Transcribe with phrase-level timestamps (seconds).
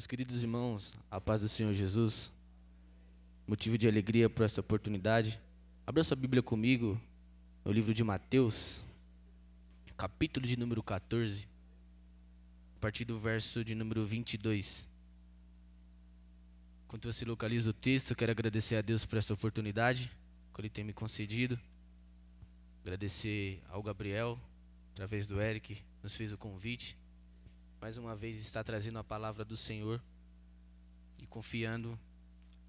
[0.00, 2.32] Meus queridos irmãos, a paz do Senhor Jesus,
[3.46, 5.38] motivo de alegria por esta oportunidade.
[5.86, 6.98] Abra sua Bíblia comigo
[7.62, 8.82] no livro de Mateus,
[9.98, 11.46] capítulo de número 14,
[12.78, 14.88] a partir do verso de número 22.
[16.86, 20.10] Enquanto você localiza o texto, quero agradecer a Deus por essa oportunidade
[20.54, 21.60] que Ele tem me concedido.
[22.80, 24.40] Agradecer ao Gabriel,
[24.92, 26.96] através do Eric, nos fez o convite
[27.80, 30.02] mais uma vez está trazendo a palavra do Senhor
[31.18, 31.98] e confiando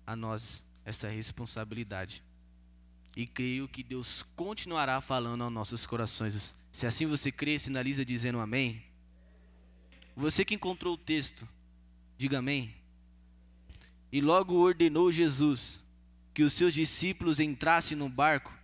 [0.08, 2.24] a nós essa responsabilidade.
[3.16, 6.55] E creio que Deus continuará falando aos nossos corações.
[6.72, 8.82] Se assim você crê, sinaliza dizendo amém.
[10.16, 11.46] Você que encontrou o texto,
[12.18, 12.74] diga amém.
[14.14, 15.84] E logo ordenou Jesus
[16.34, 18.58] que os seus discípulos entrassem no barco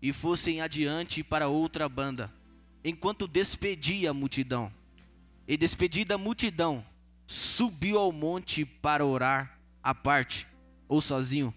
[0.00, 2.32] e fossem adiante para outra banda,
[2.82, 4.81] enquanto despedia a multidão.
[5.46, 6.84] E despedida a multidão,
[7.26, 10.46] subiu ao monte para orar à parte,
[10.88, 11.54] ou sozinho.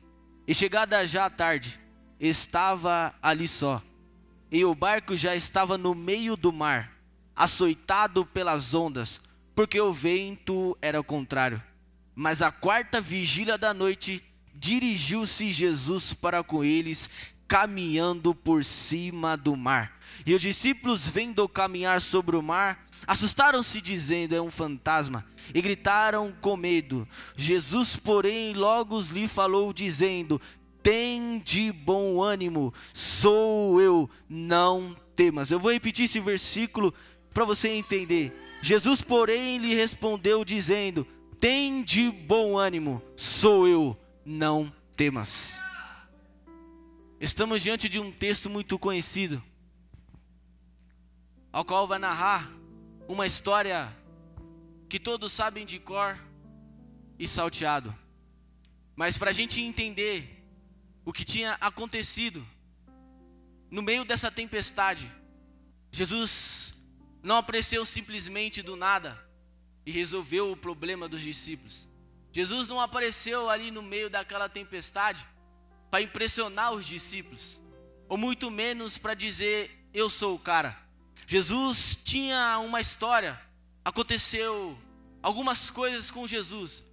[0.48, 1.80] E chegada já a tarde,
[2.20, 3.82] estava ali só.
[4.52, 6.92] E o barco já estava no meio do mar,
[7.36, 9.20] açoitado pelas ondas,
[9.54, 11.62] porque o vento era o contrário.
[12.14, 17.10] Mas a quarta vigília da noite, dirigiu-se Jesus para com eles,
[17.48, 20.00] caminhando por cima do mar.
[20.26, 26.34] E os discípulos, vendo caminhar sobre o mar, Assustaram-se, dizendo: É um fantasma, e gritaram
[26.42, 27.08] com medo.
[27.36, 30.42] Jesus, porém, logo lhe falou, dizendo:
[30.82, 35.52] Tem de bom ânimo, sou eu, não temas.
[35.52, 36.94] Eu vou repetir esse versículo
[37.34, 38.34] para você entender.
[38.62, 41.06] Jesus, porém, lhe respondeu, dizendo:
[41.40, 45.65] Tem de bom ânimo, sou eu, não temas.
[47.20, 49.42] Estamos diante de um texto muito conhecido,
[51.50, 52.52] ao qual vai narrar
[53.08, 53.96] uma história
[54.90, 56.20] que todos sabem de cor
[57.18, 57.96] e salteado.
[58.98, 60.46] Mas para a gente entender
[61.06, 62.46] o que tinha acontecido
[63.72, 65.10] no meio dessa tempestade,
[65.94, 66.84] Jesus
[67.24, 69.18] não apareceu simplesmente do nada
[69.86, 71.90] e resolveu o problema dos discípulos.
[72.30, 75.26] Jesus não apareceu ali no meio daquela tempestade
[75.96, 77.62] para impressionar os discípulos,
[78.10, 80.78] ou muito menos para dizer eu sou o cara.
[81.26, 83.40] Jesus tinha uma história,
[83.82, 84.78] aconteceu
[85.24, 86.84] algumas coisas com Jesus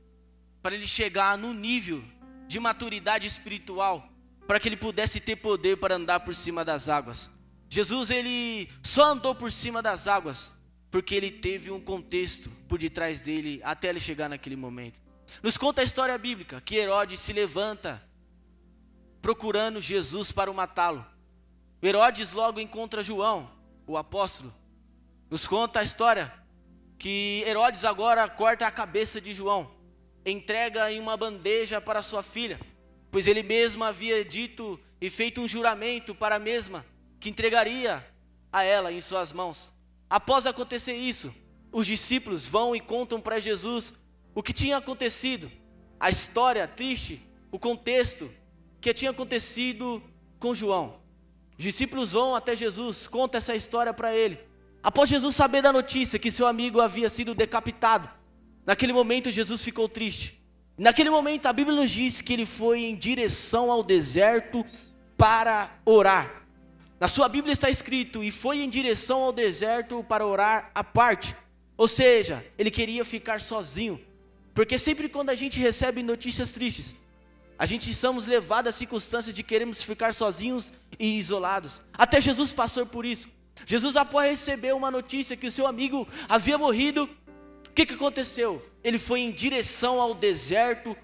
[0.62, 2.00] para ele chegar no nível
[2.46, 4.08] de maturidade espiritual,
[4.46, 7.28] para que ele pudesse ter poder para andar por cima das águas.
[7.68, 10.52] Jesus ele só andou por cima das águas
[10.92, 15.00] porque ele teve um contexto por detrás dele até ele chegar naquele momento.
[15.42, 18.00] Nos conta a história bíblica que Herodes se levanta
[19.22, 21.06] procurando Jesus para matá-lo.
[21.80, 23.48] Herodes logo encontra João,
[23.86, 24.52] o apóstolo,
[25.30, 26.32] nos conta a história
[26.98, 29.70] que Herodes agora corta a cabeça de João,
[30.26, 32.60] entrega em uma bandeja para sua filha,
[33.10, 36.84] pois ele mesmo havia dito e feito um juramento para a mesma
[37.18, 38.04] que entregaria
[38.52, 39.72] a ela em suas mãos.
[40.10, 41.34] Após acontecer isso,
[41.72, 43.94] os discípulos vão e contam para Jesus
[44.34, 45.50] o que tinha acontecido,
[45.98, 48.30] a história triste, o contexto
[48.82, 50.02] que tinha acontecido
[50.40, 51.00] com João.
[51.56, 54.40] Os discípulos vão até Jesus, conta essa história para ele.
[54.82, 58.10] Após Jesus saber da notícia que seu amigo havia sido decapitado,
[58.66, 60.42] naquele momento Jesus ficou triste.
[60.76, 64.66] Naquele momento a Bíblia nos diz que ele foi em direção ao deserto
[65.16, 66.42] para orar.
[66.98, 71.36] Na sua Bíblia está escrito: e foi em direção ao deserto para orar à parte.
[71.76, 74.00] Ou seja, ele queria ficar sozinho.
[74.52, 76.96] Porque sempre quando a gente recebe notícias tristes,
[77.62, 81.80] a gente somos levados à circunstância de queremos ficar sozinhos e isolados.
[81.92, 83.28] Até Jesus passou por isso.
[83.64, 88.60] Jesus, após receber uma notícia que o seu amigo havia morrido, o que, que aconteceu?
[88.82, 90.96] Ele foi em direção ao deserto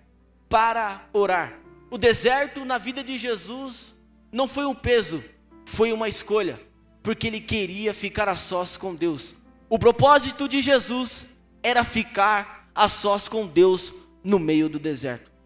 [0.49, 1.61] para orar.
[1.93, 3.97] O deserto na vida de Jesus
[4.33, 5.23] não foi um peso,
[5.65, 6.61] foi uma escolha,
[7.05, 9.33] porque ele queria ficar a sós com Deus.
[9.69, 11.29] O propósito de Jesus
[11.63, 13.95] era ficar a sós com Deus
[14.25, 15.38] no meio do deserto.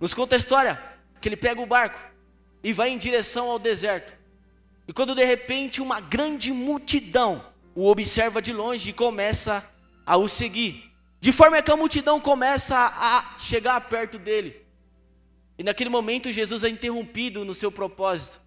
[0.00, 0.82] Nos conta a história
[1.20, 2.00] que ele pega o barco
[2.62, 4.14] e vai em direção ao deserto.
[4.88, 7.44] E quando de repente uma grande multidão
[7.74, 9.64] o observa de longe e começa
[10.04, 14.56] a o seguir, de forma que a multidão começa a chegar perto dele.
[15.58, 18.40] E naquele momento Jesus é interrompido no seu propósito.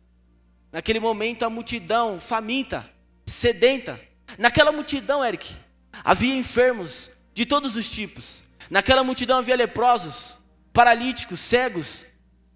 [0.71, 2.89] Naquele momento a multidão faminta,
[3.25, 4.01] sedenta.
[4.39, 5.55] Naquela multidão, Eric,
[6.03, 8.41] havia enfermos de todos os tipos.
[8.69, 10.35] Naquela multidão havia leprosos,
[10.73, 12.05] paralíticos, cegos,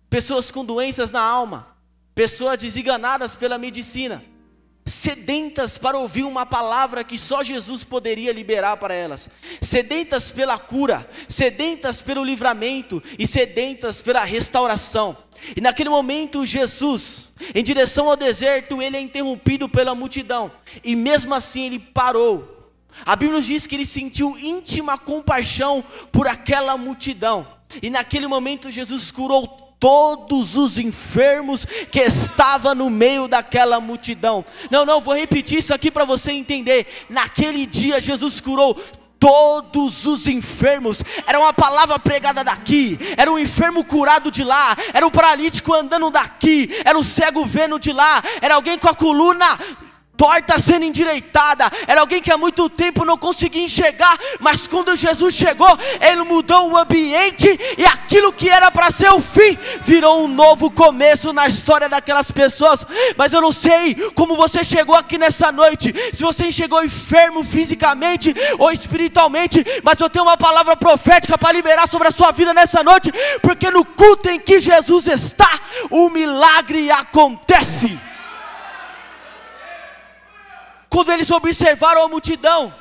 [0.09, 1.77] pessoas com doenças na alma,
[2.15, 4.23] pessoas desenganadas pela medicina.
[4.87, 9.29] sedentas para ouvir uma palavra que só Jesus poderia liberar para elas,
[9.61, 15.17] sedentas pela cura, sedentas pelo livramento e sedentas pela restauração.
[15.55, 20.51] E naquele momento, Jesus, em direção ao deserto, ele é interrompido pela multidão,
[20.83, 22.71] e mesmo assim ele parou.
[23.05, 27.47] A Bíblia nos diz que ele sentiu íntima compaixão por aquela multidão,
[27.81, 29.47] e naquele momento Jesus curou
[29.79, 34.43] todos os enfermos que estavam no meio daquela multidão.
[34.71, 36.87] Não, não, vou repetir isso aqui para você entender.
[37.09, 38.75] Naquele dia Jesus curou
[39.19, 41.03] todos os enfermos.
[41.25, 46.09] Era uma palavra pregada daqui, era um enfermo curado de lá, era um paralítico andando
[46.09, 49.57] daqui, era um cego vendo de lá, era alguém com a coluna
[50.17, 51.71] torta sendo endireitada.
[51.85, 56.71] Era alguém que há muito tempo não conseguia enxergar, mas quando Jesus chegou, ele mudou
[56.71, 57.47] o ambiente
[57.77, 62.31] e aquilo que era para ser o fim virou um novo começo na história daquelas
[62.31, 62.83] pessoas.
[63.15, 68.33] Mas eu não sei como você chegou aqui nessa noite, se você chegou enfermo fisicamente
[68.57, 72.83] ou espiritualmente, mas eu tenho uma palavra profética para liberar sobre a sua vida nessa
[72.83, 73.11] noite,
[73.41, 75.49] porque no culto em que Jesus está,
[75.91, 78.06] o milagre acontece.
[80.97, 82.73] Quando eles observaram a multidão,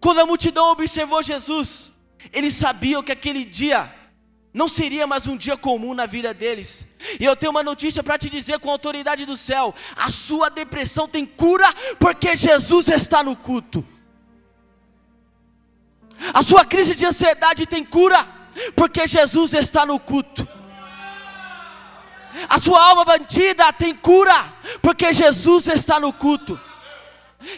[0.00, 1.92] quando a multidão observou Jesus,
[2.32, 3.94] eles sabiam que aquele dia
[4.52, 6.88] não seria mais um dia comum na vida deles.
[7.20, 10.48] E eu tenho uma notícia para te dizer com a autoridade do céu: a sua
[10.48, 13.86] depressão tem cura porque Jesus está no culto.
[16.34, 18.26] A sua crise de ansiedade tem cura
[18.74, 20.48] porque Jesus está no culto.
[22.48, 24.52] A sua alma bandida tem cura
[24.82, 26.60] porque Jesus está no culto.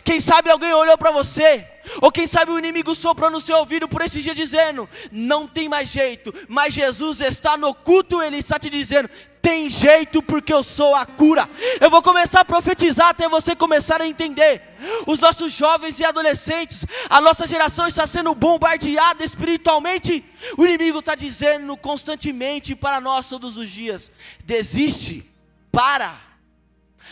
[0.05, 1.67] Quem sabe alguém olhou para você,
[2.03, 5.69] ou quem sabe o inimigo soprou no seu ouvido por esse dia dizendo: não tem
[5.71, 9.09] mais jeito, mas Jesus está no culto, ele está te dizendo:
[9.41, 11.49] tem jeito porque eu sou a cura.
[11.81, 14.62] Eu vou começar a profetizar até você começar a entender.
[15.06, 20.23] Os nossos jovens e adolescentes, a nossa geração está sendo bombardeada espiritualmente.
[20.59, 24.11] O inimigo está dizendo constantemente para nós todos os dias:
[24.44, 25.25] desiste,
[25.73, 26.21] para,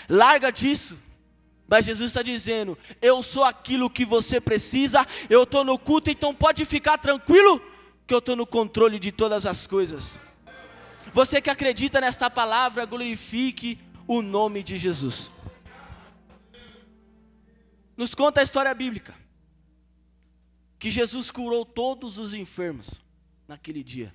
[0.06, 1.07] larga disso.
[1.69, 6.35] Mas Jesus está dizendo: Eu sou aquilo que você precisa, eu estou no culto, então
[6.35, 7.61] pode ficar tranquilo,
[8.06, 10.19] que eu estou no controle de todas as coisas.
[11.12, 15.31] Você que acredita nesta palavra, glorifique o nome de Jesus.
[17.97, 19.15] Nos conta a história bíblica
[20.79, 23.03] que Jesus curou todos os enfermos
[23.47, 24.15] naquele dia.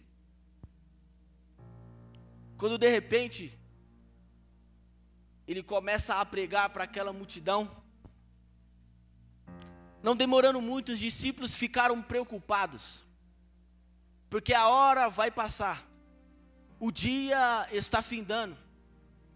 [2.57, 3.59] Quando de repente
[5.47, 7.69] ele começa a pregar para aquela multidão.
[10.01, 13.05] Não demorando muito, os discípulos ficaram preocupados,
[14.29, 15.87] porque a hora vai passar,
[16.79, 18.57] o dia está findando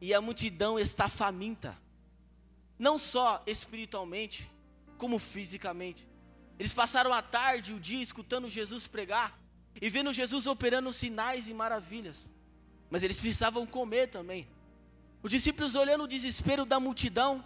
[0.01, 1.77] e a multidão está faminta,
[2.77, 4.51] não só espiritualmente,
[4.97, 6.07] como fisicamente.
[6.59, 9.39] Eles passaram a tarde, o dia, escutando Jesus pregar
[9.79, 12.29] e vendo Jesus operando sinais e maravilhas,
[12.89, 14.47] mas eles precisavam comer também.
[15.21, 17.43] Os discípulos, olhando o desespero da multidão,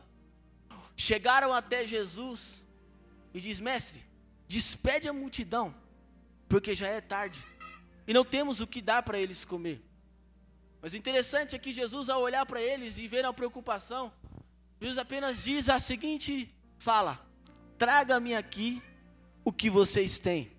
[0.95, 2.63] chegaram até Jesus
[3.33, 4.03] e diz: Mestre,
[4.47, 5.73] despede a multidão,
[6.47, 7.45] porque já é tarde
[8.07, 9.81] e não temos o que dar para eles comer.
[10.81, 14.11] Mas o interessante é que Jesus, ao olhar para eles e ver a preocupação,
[14.79, 17.25] Jesus apenas diz a seguinte fala:
[17.77, 18.81] Traga-me aqui
[19.45, 20.51] o que vocês têm.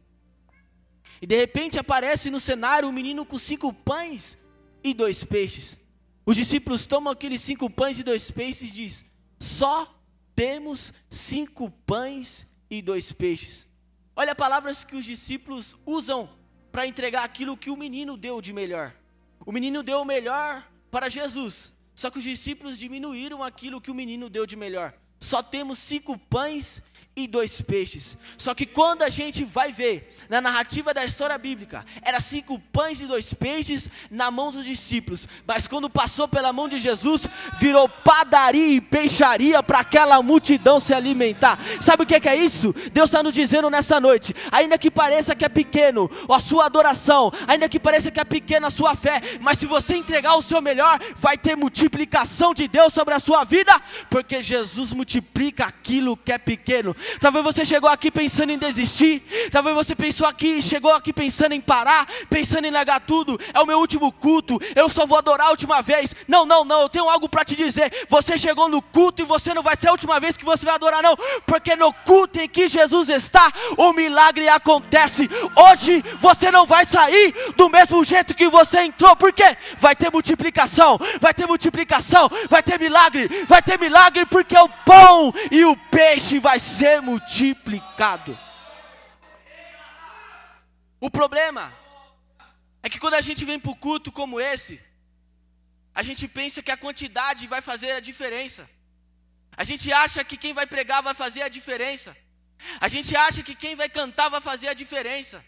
[1.20, 4.38] E de repente aparece no cenário um menino com cinco pães
[4.82, 5.78] e dois peixes.
[6.24, 9.04] Os discípulos tomam aqueles cinco pães e dois peixes e diz:
[9.38, 9.92] só
[10.36, 13.66] temos cinco pães e dois peixes.
[14.14, 16.30] Olha palavras que os discípulos usam
[16.70, 18.94] para entregar aquilo que o menino deu de melhor.
[19.44, 23.94] O menino deu o melhor para Jesus, só que os discípulos diminuíram aquilo que o
[23.94, 24.94] menino deu de melhor.
[25.18, 26.82] Só temos cinco pães
[27.14, 28.16] e dois peixes.
[28.38, 33.02] Só que quando a gente vai ver na narrativa da história bíblica, era cinco pães
[33.02, 37.28] e dois peixes na mão dos discípulos, mas quando passou pela mão de Jesus,
[37.58, 41.58] virou padaria e peixaria para aquela multidão se alimentar.
[41.82, 42.74] Sabe o que é isso?
[42.92, 47.30] Deus está nos dizendo nessa noite, ainda que pareça que é pequeno a sua adoração,
[47.46, 50.62] ainda que pareça que é pequena a sua fé, mas se você entregar o seu
[50.62, 53.78] melhor, vai ter multiplicação de Deus sobre a sua vida,
[54.08, 56.96] porque Jesus multiplica aquilo que é pequeno.
[57.20, 59.22] Talvez você chegou aqui pensando em desistir.
[59.50, 63.38] Talvez você pensou aqui, chegou aqui pensando em parar, pensando em largar tudo.
[63.52, 64.60] É o meu último culto.
[64.74, 66.14] Eu só vou adorar a última vez.
[66.26, 66.82] Não, não, não.
[66.82, 68.06] Eu tenho algo para te dizer.
[68.08, 70.74] Você chegou no culto e você não vai ser a última vez que você vai
[70.74, 71.16] adorar, não.
[71.46, 75.28] Porque no culto em que Jesus está, o milagre acontece.
[75.56, 79.14] Hoje você não vai sair do mesmo jeito que você entrou.
[79.16, 84.68] Porque vai ter multiplicação, vai ter multiplicação, vai ter milagre, vai ter milagre porque o
[84.84, 88.38] pão e o peixe vai ser multiplicado.
[91.00, 91.72] O problema
[92.82, 94.80] é que quando a gente vem para o culto como esse,
[95.94, 98.68] a gente pensa que a quantidade vai fazer a diferença.
[99.56, 102.16] A gente acha que quem vai pregar vai fazer a diferença.
[102.80, 105.44] A gente acha que quem vai cantar vai fazer a diferença.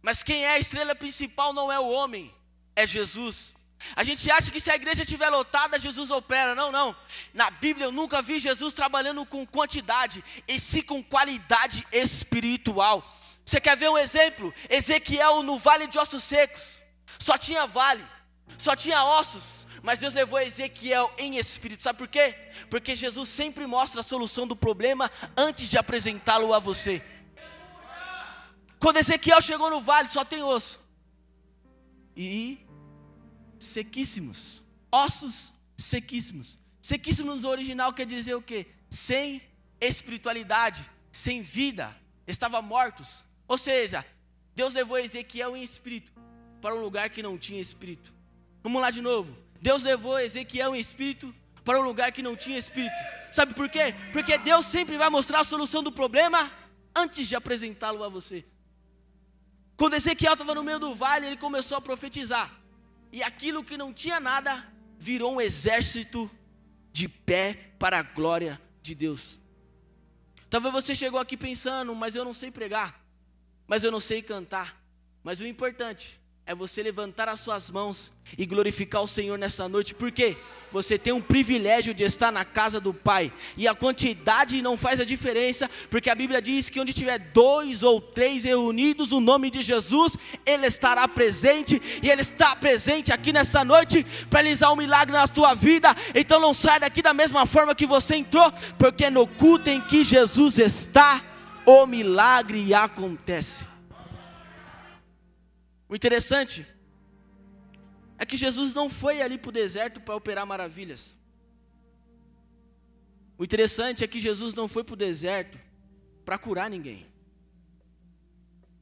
[0.00, 2.34] Mas quem é a estrela principal não é o homem,
[2.76, 3.53] é Jesus.
[3.96, 6.54] A gente acha que se a igreja estiver lotada, Jesus opera.
[6.54, 6.96] Não, não.
[7.32, 13.04] Na Bíblia eu nunca vi Jesus trabalhando com quantidade, e sim com qualidade espiritual.
[13.44, 14.52] Você quer ver um exemplo?
[14.68, 16.82] Ezequiel no vale de ossos secos.
[17.18, 18.04] Só tinha vale,
[18.56, 19.66] só tinha ossos.
[19.82, 21.82] Mas Deus levou Ezequiel em espírito.
[21.82, 22.34] Sabe por quê?
[22.70, 27.02] Porque Jesus sempre mostra a solução do problema antes de apresentá-lo a você.
[28.80, 30.80] Quando Ezequiel chegou no vale, só tem osso.
[32.16, 32.63] E
[33.64, 34.62] sequíssimos.
[34.90, 36.58] Ossos sequíssimos.
[36.80, 38.66] Sequíssimos no original quer dizer o quê?
[38.90, 39.42] Sem
[39.80, 41.94] espiritualidade, sem vida,
[42.26, 43.24] estavam mortos.
[43.48, 44.04] Ou seja,
[44.54, 46.12] Deus levou Ezequiel em espírito
[46.60, 48.12] para um lugar que não tinha espírito.
[48.62, 49.36] Vamos lá de novo.
[49.60, 52.94] Deus levou Ezequiel em espírito para um lugar que não tinha espírito.
[53.32, 53.94] Sabe por quê?
[54.12, 56.52] Porque Deus sempre vai mostrar a solução do problema
[56.94, 58.44] antes de apresentá-lo a você.
[59.76, 62.63] Quando Ezequiel estava no meio do vale, ele começou a profetizar
[63.14, 64.66] e aquilo que não tinha nada
[64.98, 66.28] virou um exército
[66.90, 69.38] de pé para a glória de Deus.
[70.50, 73.00] Talvez você chegou aqui pensando, mas eu não sei pregar,
[73.68, 74.82] mas eu não sei cantar.
[75.22, 79.94] Mas o importante é você levantar as suas mãos e glorificar o Senhor nessa noite,
[79.94, 80.36] porque
[80.70, 85.00] você tem um privilégio de estar na casa do Pai, e a quantidade não faz
[85.00, 89.50] a diferença, porque a Bíblia diz que onde tiver dois ou três reunidos o nome
[89.50, 94.76] de Jesus, Ele estará presente, e Ele está presente aqui nessa noite para realizar um
[94.76, 95.94] milagre na tua vida.
[96.14, 100.04] Então não sai daqui da mesma forma que você entrou, porque no culto em que
[100.04, 101.22] Jesus está,
[101.64, 103.73] o milagre acontece.
[105.88, 106.66] O interessante
[108.18, 111.14] é que Jesus não foi ali para o deserto para operar maravilhas.
[113.36, 115.58] O interessante é que Jesus não foi para o deserto
[116.24, 117.06] para curar ninguém.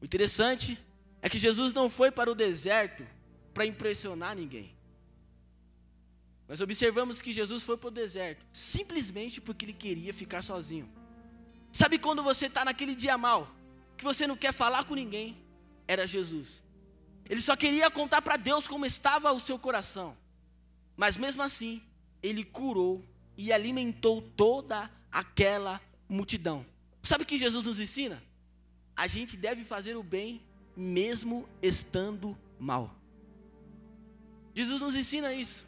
[0.01, 0.79] O interessante
[1.21, 3.07] é que Jesus não foi para o deserto
[3.55, 4.75] para impressionar ninguém.
[6.49, 10.89] Nós observamos que Jesus foi para o deserto simplesmente porque ele queria ficar sozinho.
[11.73, 13.51] Sabe quando você está naquele dia mal,
[13.97, 15.39] que você não quer falar com ninguém?
[15.89, 16.62] Era Jesus.
[17.33, 20.15] Ele só queria contar para Deus como estava o seu coração.
[20.95, 21.83] Mas mesmo assim,
[22.23, 23.03] ele curou
[23.39, 26.67] e alimentou toda aquela multidão.
[27.03, 28.23] Sabe o que Jesus nos ensina?
[28.95, 30.43] A gente deve fazer o bem
[30.77, 32.95] mesmo estando mal.
[34.55, 35.67] Jesus nos ensina isso.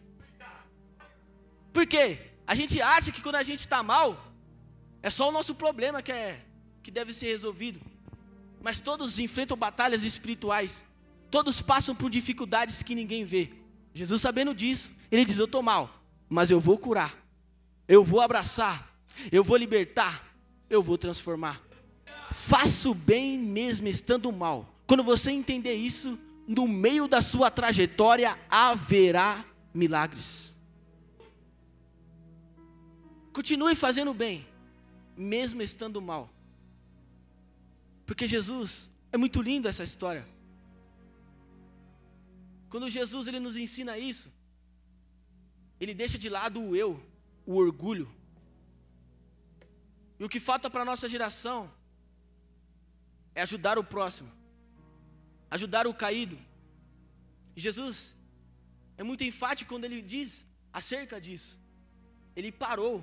[1.72, 2.30] Por quê?
[2.46, 4.22] A gente acha que quando a gente está mal,
[5.02, 6.44] é só o nosso problema que, é,
[6.82, 7.80] que deve ser resolvido.
[8.60, 10.84] Mas todos enfrentam batalhas espirituais.
[11.30, 13.50] Todos passam por dificuldades que ninguém vê.
[13.92, 17.16] Jesus, sabendo disso, ele diz: Eu estou mal, mas eu vou curar,
[17.86, 18.96] eu vou abraçar,
[19.30, 20.36] eu vou libertar,
[20.68, 21.62] eu vou transformar.
[22.32, 24.74] Faça o bem mesmo estando mal.
[24.86, 30.52] Quando você entender isso, no meio da sua trajetória haverá milagres.
[33.32, 34.46] Continue fazendo o bem,
[35.16, 36.30] mesmo estando mal.
[38.06, 40.26] Porque Jesus, é muito lindo essa história.
[42.74, 44.28] Quando Jesus ele nos ensina isso,
[45.82, 46.90] ele deixa de lado o eu,
[47.46, 48.06] o orgulho.
[50.18, 51.60] E o que falta para a nossa geração
[53.32, 54.28] é ajudar o próximo,
[55.56, 56.36] ajudar o caído.
[57.54, 57.96] Jesus
[58.98, 61.56] é muito enfático quando ele diz acerca disso.
[62.34, 62.96] Ele parou,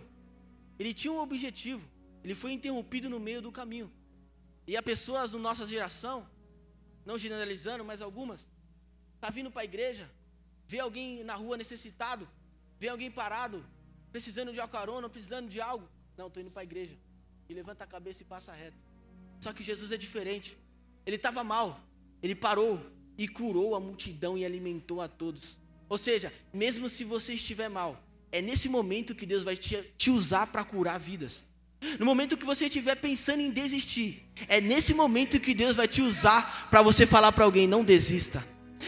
[0.77, 1.89] ele tinha um objetivo,
[2.25, 3.89] ele foi interrompido no meio do caminho.
[4.67, 6.27] E há pessoas na nossa geração,
[7.05, 8.50] não generalizando, mas algumas,
[9.21, 10.09] Está vindo para a igreja,
[10.67, 12.27] vê alguém na rua necessitado,
[12.79, 13.63] vê alguém parado,
[14.11, 15.87] precisando de uma carona, precisando de algo.
[16.17, 16.97] Não, estou indo para a igreja.
[17.47, 18.79] E levanta a cabeça e passa reto.
[19.39, 20.57] Só que Jesus é diferente.
[21.05, 21.79] Ele estava mal,
[22.19, 22.83] ele parou
[23.15, 25.55] e curou a multidão e alimentou a todos.
[25.87, 30.09] Ou seja, mesmo se você estiver mal, é nesse momento que Deus vai te, te
[30.09, 31.45] usar para curar vidas.
[31.99, 36.01] no momento que você estiver pensando em desistir, é nesse momento que Deus vai te
[36.01, 38.43] usar para você falar para alguém: não desista.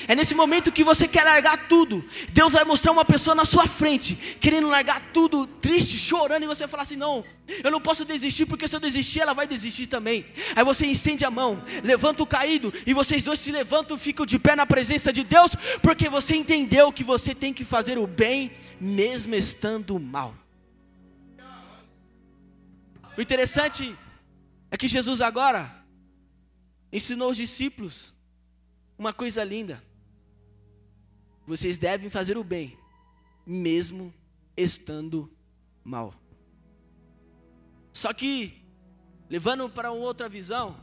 [0.08, 2.04] É nesse momento que você quer largar tudo.
[2.32, 6.68] Deus vai mostrar uma pessoa na sua frente, querendo largar tudo, triste, chorando, e você
[6.68, 7.24] falar assim: não,
[7.64, 10.26] eu não posso desistir, porque se eu desistir, ela vai desistir também.
[10.56, 14.40] Aí você estende a mão, levanta o caído, e vocês dois se levantam, ficam de
[14.40, 18.52] pé na presença de Deus, porque você entendeu que você tem que fazer o bem,
[18.80, 20.36] mesmo estando mal.
[23.18, 23.96] O interessante
[24.72, 25.84] é que Jesus agora
[26.92, 28.14] ensinou os discípulos
[28.98, 29.84] uma coisa linda.
[31.46, 32.78] Vocês devem fazer o bem,
[33.46, 34.14] mesmo
[34.56, 35.32] estando
[35.84, 36.14] mal.
[37.92, 38.66] Só que,
[39.30, 40.80] levando para outra visão,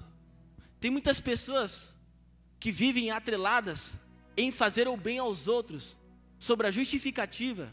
[0.79, 1.95] tem muitas pessoas
[2.59, 3.99] que vivem atreladas
[4.37, 5.97] em fazer o bem aos outros,
[6.39, 7.73] sobre a justificativa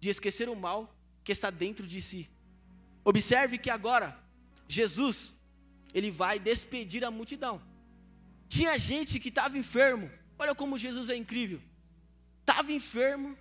[0.00, 2.28] de esquecer o mal que está dentro de si.
[3.04, 4.18] Observe que agora
[4.68, 5.34] Jesus
[5.94, 7.62] ele vai despedir a multidão.
[8.48, 10.10] Tinha gente que estava enfermo.
[10.38, 11.60] Olha como Jesus é incrível.
[12.40, 13.36] Estava enfermo,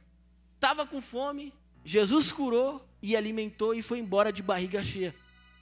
[0.55, 1.53] estava com fome.
[1.83, 5.13] Jesus curou e alimentou e foi embora de barriga cheia.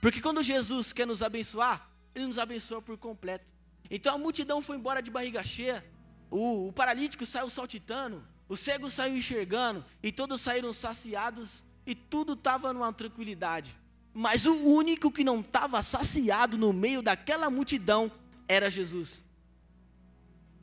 [0.01, 3.51] Porque quando Jesus quer nos abençoar, ele nos abençoa por completo.
[3.89, 5.83] Então a multidão foi embora de barriga cheia.
[6.31, 12.33] O, o paralítico saiu saltitando, o cego saiu enxergando, e todos saíram saciados, e tudo
[12.33, 13.77] estava numa tranquilidade.
[14.13, 18.11] Mas o único que não estava saciado no meio daquela multidão
[18.47, 19.23] era Jesus.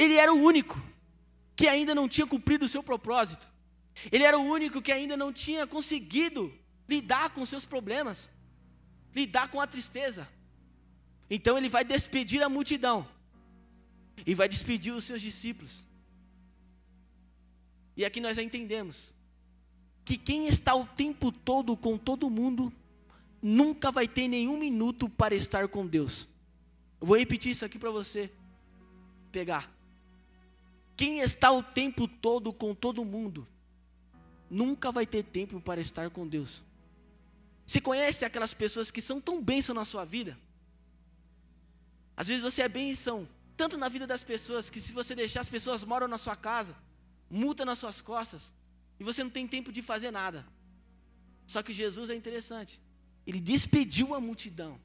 [0.01, 0.83] Ele era o único
[1.55, 3.47] que ainda não tinha cumprido o seu propósito.
[4.11, 6.51] Ele era o único que ainda não tinha conseguido
[6.89, 8.31] lidar com seus problemas,
[9.15, 10.27] lidar com a tristeza.
[11.29, 13.07] Então ele vai despedir a multidão
[14.25, 15.87] e vai despedir os seus discípulos.
[17.95, 19.13] E aqui nós já entendemos
[20.03, 22.73] que quem está o tempo todo com todo mundo
[23.43, 26.27] nunca vai ter nenhum minuto para estar com Deus.
[26.99, 28.33] Eu vou repetir isso aqui para você
[29.31, 29.80] pegar.
[31.01, 33.49] Quem está o tempo todo com todo mundo,
[34.51, 36.63] nunca vai ter tempo para estar com Deus.
[37.67, 40.39] Você conhece aquelas pessoas que são tão bênção na sua vida?
[42.15, 43.27] Às vezes você é bênção,
[43.57, 46.77] tanto na vida das pessoas, que se você deixar as pessoas moram na sua casa,
[47.31, 48.53] multa nas suas costas,
[48.99, 50.47] e você não tem tempo de fazer nada.
[51.47, 52.79] Só que Jesus é interessante.
[53.27, 54.79] Ele despediu a multidão.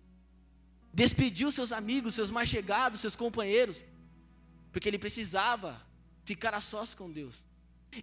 [0.93, 3.83] Despediu seus amigos, seus mais chegados, seus companheiros.
[4.71, 5.85] Porque ele precisava
[6.25, 7.45] ficar a sós com Deus.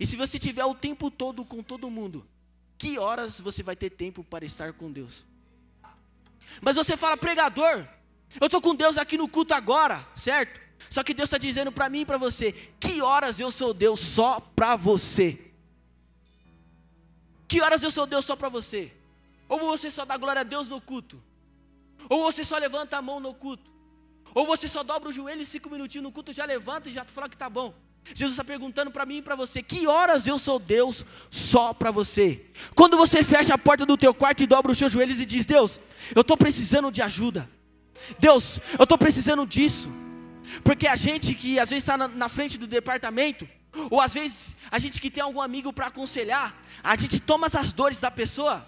[0.00, 2.26] E se você tiver o tempo todo com todo mundo,
[2.78, 5.24] que horas você vai ter tempo para estar com Deus?
[6.60, 7.86] Mas você fala, pregador,
[8.40, 10.60] eu estou com Deus aqui no culto agora, certo?
[10.88, 14.00] Só que Deus está dizendo para mim e para você: que horas eu sou Deus
[14.00, 15.38] só para você?
[17.46, 18.90] Que horas eu sou Deus só para você?
[19.48, 21.22] Ou você só dá glória a Deus no culto.
[22.08, 23.70] Ou você só levanta a mão no culto.
[24.34, 27.28] Ou você só dobra o joelho cinco minutinhos no culto, já levanta e já fala
[27.28, 27.74] que tá bom.
[28.14, 31.90] Jesus está perguntando para mim e para você: que horas eu sou Deus só para
[31.90, 32.46] você?
[32.74, 35.46] Quando você fecha a porta do teu quarto e dobra os seus joelhos e diz:
[35.46, 35.80] Deus,
[36.14, 37.48] eu estou precisando de ajuda.
[38.18, 39.88] Deus, eu estou precisando disso.
[40.64, 43.48] Porque a gente que às vezes está na, na frente do departamento,
[43.90, 47.72] ou às vezes a gente que tem algum amigo para aconselhar, a gente toma as
[47.72, 48.66] dores da pessoa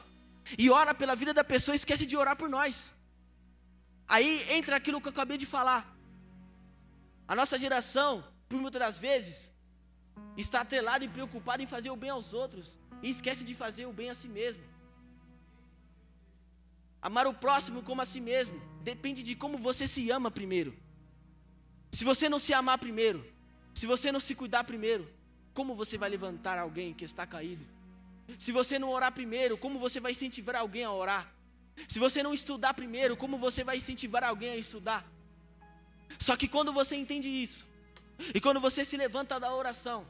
[0.59, 2.93] e ora pela vida da pessoa e esquece de orar por nós.
[4.09, 5.95] Aí entra aquilo que eu acabei de falar.
[7.27, 8.23] A nossa geração,
[8.55, 9.53] por muitas das vezes,
[10.37, 13.93] está atrelada e preocupada em fazer o bem aos outros e esquece de fazer o
[13.93, 14.63] bem a si mesmo.
[17.03, 20.73] Amar o próximo como a si mesmo depende de como você se ama primeiro.
[21.91, 23.27] Se você não se amar primeiro,
[23.75, 25.13] se você não se cuidar primeiro,
[25.53, 27.67] como você vai levantar alguém que está caído?
[28.39, 31.35] Se você não orar primeiro, como você vai incentivar alguém a orar?
[31.89, 35.05] Se você não estudar primeiro, como você vai incentivar alguém a estudar?
[36.21, 37.74] Só que quando você entende isso,
[38.35, 40.07] e quando você se levanta da oração,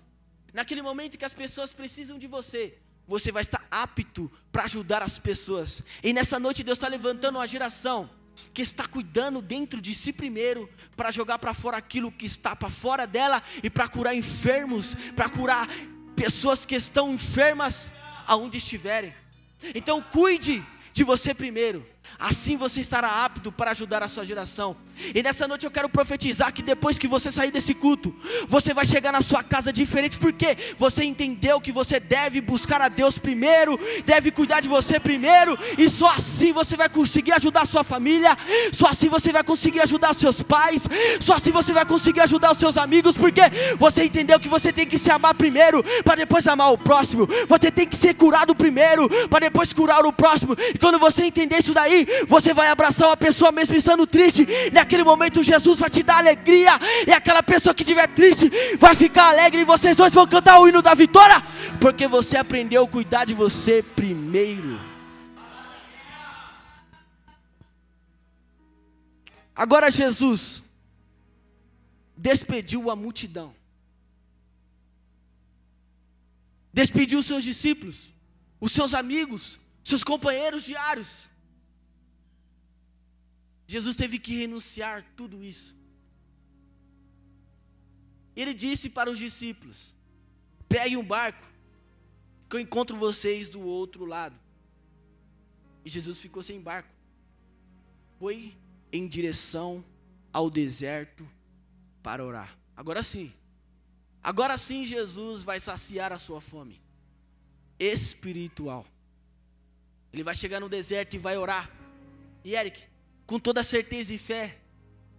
[0.53, 5.19] naquele momento que as pessoas precisam de você, você vai estar apto para ajudar as
[5.19, 5.83] pessoas.
[6.03, 8.09] E nessa noite Deus está levantando uma geração
[8.53, 12.71] que está cuidando dentro de si primeiro para jogar para fora aquilo que está para
[12.71, 15.69] fora dela e para curar enfermos, para curar
[16.17, 17.93] pessoas que estão enfermas
[18.27, 19.15] aonde estiverem.
[19.75, 21.94] Então cuide de você primeiro.
[22.19, 24.77] Assim você estará apto para ajudar a sua geração.
[25.15, 28.15] E nessa noite eu quero profetizar que depois que você sair desse culto,
[28.47, 32.89] você vai chegar na sua casa diferente, porque você entendeu que você deve buscar a
[32.89, 37.67] Deus primeiro, deve cuidar de você primeiro, e só assim você vai conseguir ajudar a
[37.67, 38.37] sua família,
[38.73, 40.87] só assim você vai conseguir ajudar os seus pais,
[41.21, 43.43] só assim você vai conseguir ajudar os seus amigos, porque
[43.77, 47.71] você entendeu que você tem que se amar primeiro, para depois amar o próximo, você
[47.71, 51.75] tem que ser curado primeiro, para depois curar o próximo, e quando você entender isso
[51.75, 54.47] daí, cair, você vai abraçar uma pessoa mesmo estando triste.
[54.73, 56.73] Naquele momento, Jesus vai te dar alegria.
[57.07, 59.61] E aquela pessoa que estiver triste vai ficar alegre.
[59.61, 61.37] E vocês dois vão cantar o hino da vitória,
[61.81, 64.81] porque você aprendeu a cuidar de você primeiro.
[69.55, 70.63] Agora, Jesus
[72.17, 73.55] despediu a multidão.
[76.73, 78.13] Despediu seus discípulos,
[78.61, 81.31] os seus amigos, seus companheiros diários.
[83.67, 85.77] Jesus teve que renunciar tudo isso.
[88.37, 89.95] Ele disse para os discípulos:
[90.69, 91.47] pegue um barco,
[92.49, 94.39] que eu encontro vocês do outro lado.
[95.85, 96.89] E Jesus ficou sem barco.
[98.19, 98.57] Foi
[98.93, 99.85] em direção
[100.33, 101.29] ao deserto
[102.03, 102.57] para orar.
[102.77, 103.33] Agora sim,
[104.23, 106.83] agora sim Jesus vai saciar a sua fome
[107.79, 108.87] espiritual.
[110.13, 111.71] Ele vai chegar no deserto e vai orar.
[112.45, 112.85] E Eric,
[113.27, 114.59] com toda certeza e fé,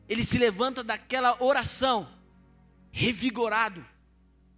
[0.07, 2.07] ele se levanta daquela oração,
[2.91, 3.85] revigorado,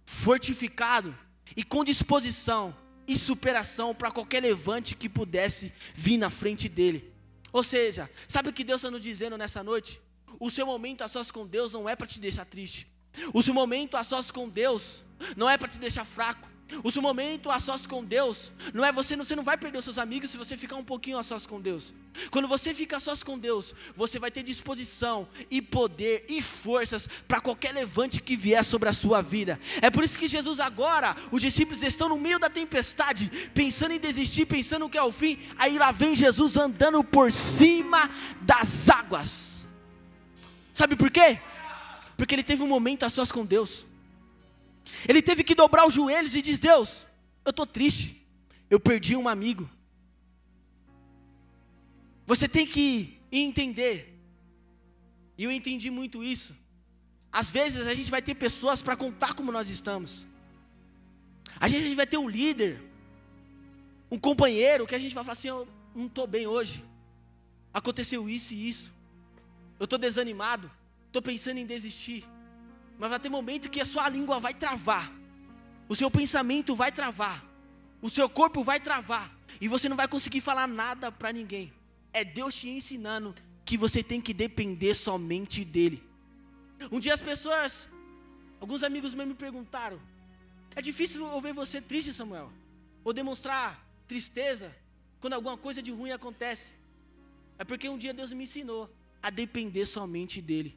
[0.04, 1.16] fortificado
[1.56, 7.12] e com disposição e superação para qualquer levante que pudesse vir na frente dele.
[7.52, 10.00] Ou seja, sabe o que Deus está nos dizendo nessa noite?
[10.38, 12.86] O seu momento a sós com Deus não é para te deixar triste.
[13.32, 15.02] O seu momento a sós com Deus
[15.36, 16.48] não é para te deixar fraco.
[16.84, 19.84] O seu momento a sós com Deus não é você, você não vai perder os
[19.84, 21.94] seus amigos se você ficar um pouquinho a sós com Deus.
[22.30, 27.08] Quando você fica a sós com Deus, você vai ter disposição e poder e forças
[27.26, 29.58] para qualquer levante que vier sobre a sua vida.
[29.80, 34.00] É por isso que Jesus agora, os discípulos estão no meio da tempestade, pensando em
[34.00, 35.38] desistir, pensando que é o fim.
[35.56, 38.10] Aí lá vem Jesus andando por cima
[38.42, 39.66] das águas.
[40.74, 41.40] Sabe por quê?
[42.16, 43.86] Porque ele teve um momento a sós com Deus.
[45.08, 47.06] Ele teve que dobrar os joelhos e diz: Deus,
[47.44, 48.26] eu estou triste,
[48.70, 49.68] eu perdi um amigo.
[52.26, 54.14] Você tem que entender,
[55.36, 56.54] e eu entendi muito isso.
[57.32, 60.26] Às vezes a gente vai ter pessoas para contar como nós estamos.
[61.60, 62.82] A gente vai ter um líder,
[64.10, 66.84] um companheiro que a gente vai falar assim: eu não estou bem hoje.
[67.72, 68.92] Aconteceu isso e isso.
[69.78, 70.70] Eu estou desanimado.
[71.06, 72.24] Estou pensando em desistir.
[72.98, 75.12] Mas vai ter momento que a sua língua vai travar,
[75.88, 77.44] o seu pensamento vai travar,
[78.02, 81.72] o seu corpo vai travar, e você não vai conseguir falar nada para ninguém.
[82.12, 83.34] É Deus te ensinando
[83.64, 86.02] que você tem que depender somente dEle.
[86.90, 87.88] Um dia as pessoas,
[88.60, 90.00] alguns amigos meus me perguntaram:
[90.74, 92.50] é difícil ouvir você triste, Samuel?
[93.04, 94.74] Ou demonstrar tristeza
[95.20, 96.72] quando alguma coisa de ruim acontece?
[97.58, 98.88] É porque um dia Deus me ensinou
[99.22, 100.76] a depender somente dEle.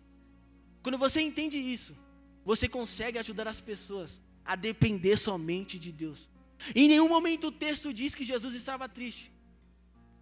[0.81, 1.95] Quando você entende isso,
[2.43, 6.29] você consegue ajudar as pessoas a depender somente de Deus.
[6.75, 9.31] Em nenhum momento o texto diz que Jesus estava triste.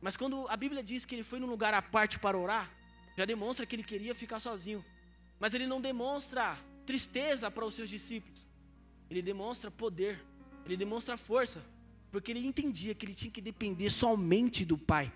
[0.02, 2.72] Mas quando a Bíblia diz que ele foi num lugar à parte para orar,
[3.18, 4.84] já demonstra que ele queria ficar sozinho.
[5.40, 8.48] Mas ele não demonstra tristeza para os seus discípulos.
[9.10, 10.24] Ele demonstra poder,
[10.66, 11.64] ele demonstra força,
[12.12, 15.12] porque ele entendia que ele tinha que depender somente do Pai.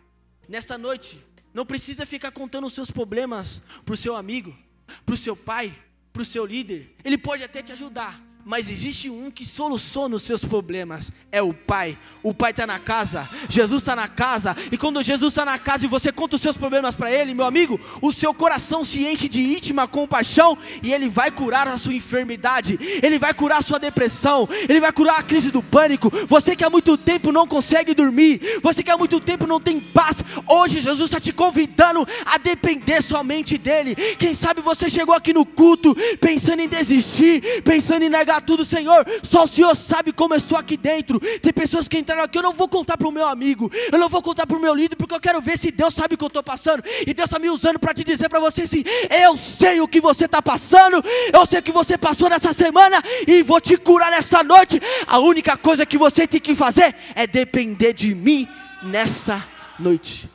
[0.47, 4.57] Nesta noite, não precisa ficar contando os seus problemas para o seu amigo,
[5.05, 5.77] para o seu pai,
[6.13, 10.23] para o seu líder, ele pode até te ajudar, mas existe um que soluciona os
[10.23, 11.97] seus problemas, é o Pai.
[12.21, 15.85] O Pai está na casa, Jesus está na casa, e quando Jesus está na casa
[15.85, 19.27] e você conta os seus problemas para Ele, meu amigo, o seu coração se enche
[19.27, 23.79] de íntima compaixão e Ele vai curar a sua enfermidade, Ele vai curar a sua
[23.79, 26.11] depressão, Ele vai curar a crise do pânico.
[26.27, 29.79] Você que há muito tempo não consegue dormir, você que há muito tempo não tem
[29.79, 33.95] paz, hoje Jesus está te convidando a depender somente dEle.
[33.95, 38.65] Quem sabe você chegou aqui no culto pensando em desistir, pensando em negar entregar tudo,
[38.65, 39.05] Senhor.
[39.21, 41.19] Só o Senhor sabe como eu estou aqui dentro.
[41.19, 44.09] Tem pessoas que entraram aqui, eu não vou contar para o meu amigo, eu não
[44.09, 46.23] vou contar para o meu líder, porque eu quero ver se Deus sabe o que
[46.23, 46.83] eu estou passando.
[47.05, 50.01] E Deus está me usando para te dizer para você assim: eu sei o que
[50.01, 54.11] você está passando, eu sei o que você passou nessa semana e vou te curar
[54.11, 54.81] nessa noite.
[55.05, 58.47] A única coisa que você tem que fazer é depender de mim
[58.81, 59.45] nessa
[59.79, 60.29] noite.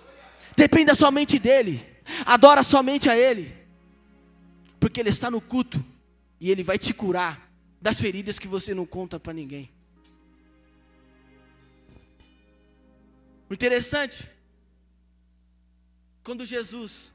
[0.57, 1.81] Dependa somente dEle,
[2.27, 3.55] adora somente a Ele,
[4.81, 5.85] porque Ele está no culto
[6.41, 7.48] e Ele vai te curar
[7.81, 9.71] das feridas que você não conta para ninguém.
[13.49, 14.29] O interessante,
[16.23, 17.13] quando Jesus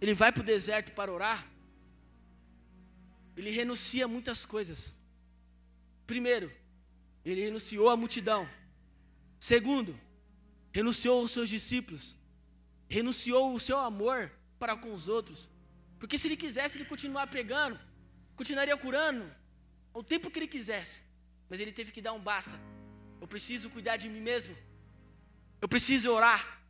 [0.00, 1.46] ele vai para o deserto para orar,
[3.36, 4.94] ele renuncia a muitas coisas.
[6.06, 6.50] Primeiro,
[7.24, 8.48] ele renunciou à multidão.
[9.38, 9.98] Segundo,
[10.72, 12.16] renunciou aos seus discípulos.
[12.88, 15.48] Renunciou o seu amor para com os outros.
[15.98, 17.78] Porque se ele quisesse ele continuar pregando,
[18.36, 19.24] continuaria curando,
[19.92, 21.00] o tempo que ele quisesse,
[21.48, 22.58] mas ele teve que dar um basta.
[23.20, 24.56] Eu preciso cuidar de mim mesmo.
[25.60, 26.60] Eu preciso orar.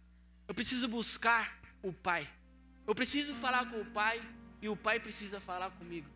[0.48, 2.28] Eu preciso buscar o Pai.
[2.86, 4.20] Eu preciso falar com o Pai
[4.60, 6.08] e o Pai precisa falar comigo.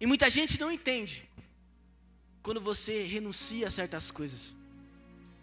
[0.00, 1.28] E muita gente não entende
[2.42, 4.54] quando você renuncia a certas coisas.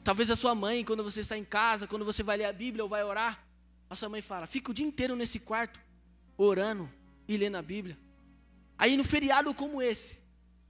[0.03, 2.83] Talvez a sua mãe, quando você está em casa, quando você vai ler a Bíblia
[2.83, 3.41] ou vai orar,
[3.89, 5.79] a sua mãe fala: fica o dia inteiro nesse quarto,
[6.37, 6.91] orando
[7.27, 7.97] e lendo a Bíblia.
[8.77, 10.19] Aí no feriado como esse,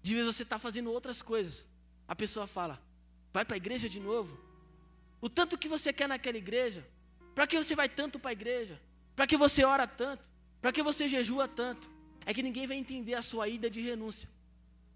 [0.03, 1.65] de vez você está fazendo outras coisas,
[2.07, 2.79] a pessoa fala:
[3.31, 4.37] vai para a igreja de novo.
[5.21, 6.85] O tanto que você quer naquela igreja,
[7.33, 8.79] para que você vai tanto para a igreja?
[9.15, 10.23] Para que você ora tanto?
[10.61, 11.89] Para que você jejua tanto?
[12.25, 14.29] É que ninguém vai entender a sua ida de renúncia,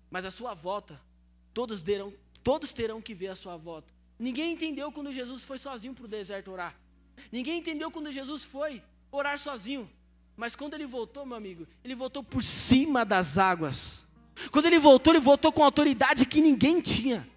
[0.09, 1.01] mas a sua volta,
[1.53, 3.93] todos terão, todos terão que ver a sua volta.
[4.19, 6.75] Ninguém entendeu quando Jesus foi sozinho para o deserto orar.
[7.31, 9.89] Ninguém entendeu quando Jesus foi orar sozinho.
[10.35, 14.06] Mas quando ele voltou, meu amigo, ele voltou por cima das águas.
[14.51, 17.27] Quando ele voltou, ele voltou com autoridade que ninguém tinha.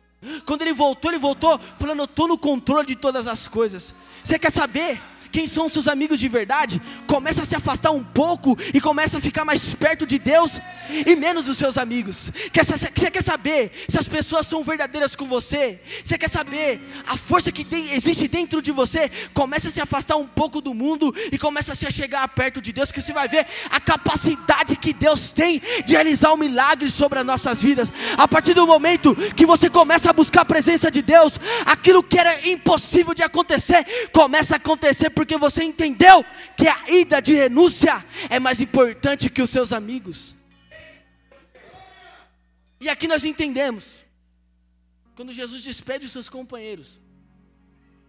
[0.44, 3.94] Quando ele voltou, ele voltou falando: Eu estou no controle de todas as coisas.
[4.22, 5.00] Você quer saber?
[5.30, 9.20] quem são seus amigos de verdade, começa a se afastar um pouco e começa a
[9.20, 10.60] ficar mais perto de Deus
[11.06, 12.32] e menos dos seus amigos.
[12.52, 15.80] Você quer saber se as pessoas são verdadeiras com você?
[16.04, 19.10] Você quer saber a força que existe dentro de você?
[19.32, 22.72] Começa a se afastar um pouco do mundo e começa a se chegar perto de
[22.72, 27.18] Deus, que você vai ver a capacidade que Deus tem de realizar um milagre sobre
[27.20, 27.92] as nossas vidas.
[28.16, 32.18] A partir do momento que você começa a buscar a presença de Deus, aquilo que
[32.18, 36.24] era impossível de acontecer, começa a acontecer porque você entendeu
[36.56, 40.34] que a ida de renúncia é mais importante que os seus amigos.
[42.80, 44.00] E aqui nós entendemos,
[45.14, 47.00] quando Jesus despede os seus companheiros,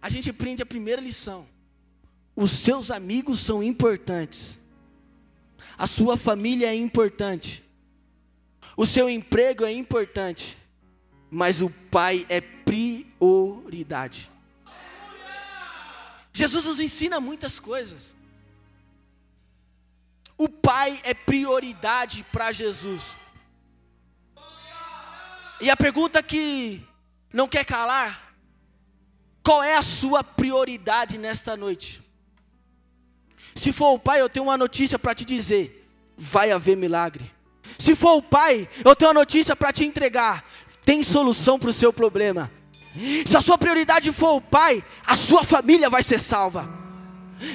[0.00, 1.46] a gente aprende a primeira lição:
[2.34, 4.58] os seus amigos são importantes,
[5.76, 7.62] a sua família é importante,
[8.76, 10.56] o seu emprego é importante,
[11.34, 14.30] mas o pai é prioridade.
[16.30, 18.14] Jesus nos ensina muitas coisas.
[20.36, 23.16] O Pai é prioridade para Jesus.
[25.60, 26.84] E a pergunta que
[27.32, 28.34] não quer calar:
[29.42, 32.02] qual é a sua prioridade nesta noite?
[33.54, 37.30] Se for o Pai, eu tenho uma notícia para te dizer: vai haver milagre.
[37.78, 40.44] Se for o Pai, eu tenho uma notícia para te entregar:
[40.84, 42.50] tem solução para o seu problema.
[43.26, 46.68] Se a sua prioridade for o Pai, a sua família vai ser salva.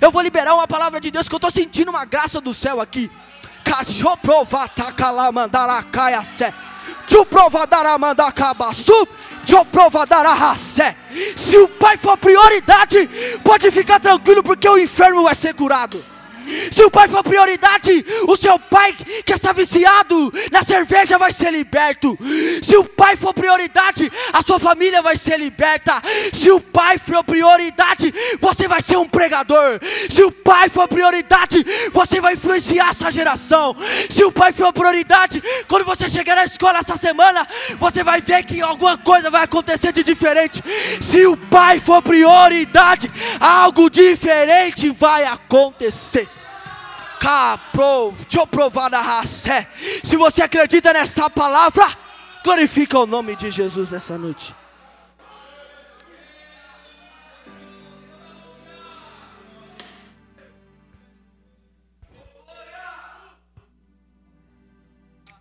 [0.02, 2.82] Eu vou liberar uma palavra de Deus que eu estou sentindo uma graça do céu
[2.82, 3.10] aqui.
[11.36, 13.10] Se o Pai for prioridade,
[13.44, 16.04] pode ficar tranquilo, porque o inferno vai ser curado.
[16.72, 18.94] Se o pai for prioridade, o seu pai
[19.26, 22.18] que está viciado na cerveja vai ser liberto.
[22.62, 26.02] Se o pai for prioridade, a sua família vai ser liberta.
[26.34, 29.80] Se o pai for prioridade, você vai ser um pregador.
[30.10, 33.76] Se o pai for prioridade, você vai influenciar essa geração.
[34.10, 38.44] Se o pai for prioridade, quando você chegar na escola essa semana, você vai ver
[38.46, 40.64] que alguma coisa vai acontecer de diferente.
[41.02, 46.37] Se o pai for prioridade, algo diferente vai acontecer.
[50.04, 51.86] Se você acredita nessa palavra,
[52.44, 54.56] glorifica o nome de Jesus nessa noite.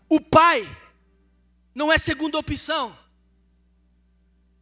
[0.09, 0.69] O pai
[1.75, 2.97] não é segunda opção.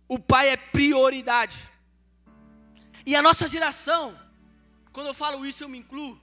[0.08, 1.70] O pai é prioridade.
[3.06, 4.18] E a nossa geração,
[4.92, 6.20] quando eu falo isso eu me incluo,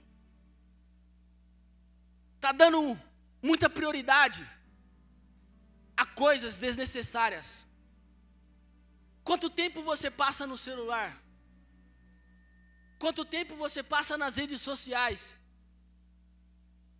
[2.42, 3.00] está dando
[3.40, 4.44] muita prioridade
[5.96, 7.64] a coisas desnecessárias.
[9.22, 11.22] Quanto tempo você passa no celular?
[12.98, 15.36] Quanto tempo você passa nas redes sociais?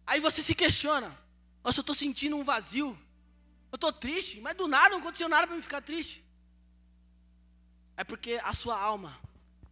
[0.07, 1.09] Aí você se questiona:
[1.65, 2.97] Nossa, eu estou sentindo um vazio.
[3.73, 6.25] Eu estou triste, mas do nada não aconteceu nada para me ficar triste.
[7.97, 9.19] É porque a sua alma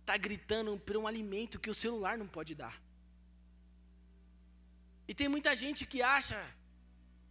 [0.01, 2.90] está gritando por um alimento que o celular não pode dar.
[5.11, 6.41] E tem muita gente que acha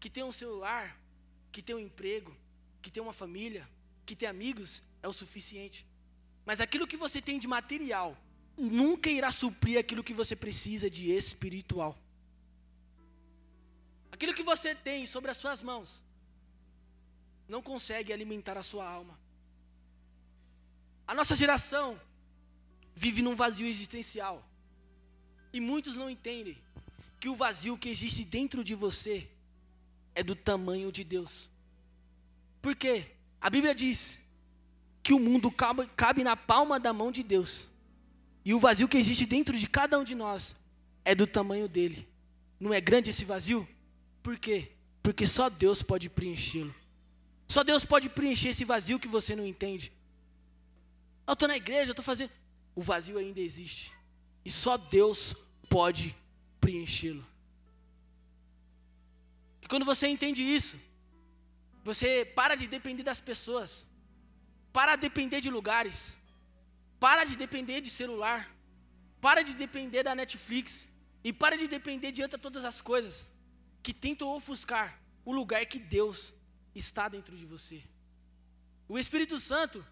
[0.01, 0.99] que tem um celular,
[1.49, 2.35] que tem um emprego,
[2.81, 3.65] que tem uma família,
[4.05, 5.87] que tem amigos, é o suficiente.
[6.45, 8.17] Mas aquilo que você tem de material
[8.57, 11.97] nunca irá suprir aquilo que você precisa de espiritual.
[14.11, 16.03] Aquilo que você tem sobre as suas mãos
[17.47, 19.17] não consegue alimentar a sua alma.
[21.07, 21.97] A nossa geração
[22.93, 24.45] vive num vazio existencial.
[25.53, 26.61] E muitos não entendem
[27.19, 29.27] que o vazio que existe dentro de você
[30.15, 31.49] é do tamanho de Deus.
[32.61, 33.05] Por quê?
[33.41, 34.19] A Bíblia diz
[35.03, 37.67] que o mundo cabe, cabe na palma da mão de Deus.
[38.43, 40.55] E o vazio que existe dentro de cada um de nós
[41.03, 42.07] é do tamanho dele.
[42.59, 43.67] Não é grande esse vazio?
[44.21, 44.71] Por quê?
[45.01, 46.73] Porque só Deus pode preenchê-lo.
[47.47, 49.91] Só Deus pode preencher esse vazio que você não entende.
[51.25, 52.31] Eu estou na igreja, eu estou fazendo.
[52.75, 53.93] O vazio ainda existe.
[54.45, 55.35] E só Deus
[55.69, 56.15] pode
[56.59, 57.25] preenchê-lo.
[59.61, 60.79] E quando você entende isso,
[61.83, 63.85] você para de depender das pessoas,
[64.71, 66.13] para de depender de lugares,
[66.99, 68.53] para de depender de celular,
[69.21, 70.87] para de depender da Netflix
[71.23, 73.27] e para de depender de outras todas as coisas
[73.81, 76.33] que tentam ofuscar o lugar que Deus
[76.75, 77.81] está dentro de você.
[78.87, 79.85] O Espírito Santo,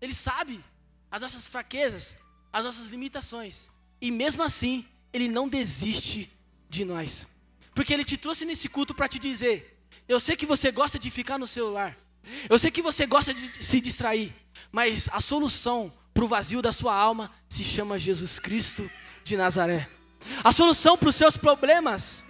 [0.00, 0.62] ele sabe
[1.10, 2.16] as nossas fraquezas,
[2.52, 6.28] as nossas limitações, e mesmo assim, ele não desiste
[6.68, 7.24] de nós.
[7.72, 11.10] Porque ele te trouxe nesse culto para te dizer: eu sei que você gosta de
[11.10, 11.96] ficar no celular,
[12.50, 14.34] eu sei que você gosta de se distrair,
[14.72, 18.90] mas a solução para o vazio da sua alma se chama Jesus Cristo
[19.22, 19.88] de Nazaré.
[20.42, 22.24] A solução para os seus problemas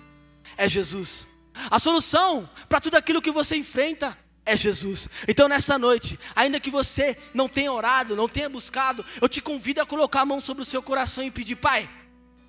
[0.56, 1.26] é Jesus.
[1.70, 5.08] A solução para tudo aquilo que você enfrenta é Jesus.
[5.26, 9.80] Então nessa noite, ainda que você não tenha orado, não tenha buscado, eu te convido
[9.80, 11.88] a colocar a mão sobre o seu coração e pedir: Pai,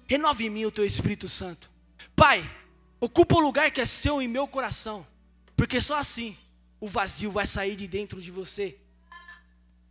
[0.07, 1.69] renove em mim o teu Espírito Santo.
[2.15, 2.49] Pai,
[2.99, 5.05] ocupa o lugar que é seu em meu coração,
[5.55, 6.37] porque só assim
[6.79, 8.77] o vazio vai sair de dentro de você.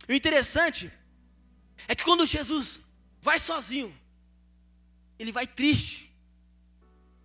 [0.07, 0.91] O interessante
[1.87, 2.81] é que quando Jesus
[3.21, 3.93] vai sozinho,
[5.17, 6.13] ele vai triste,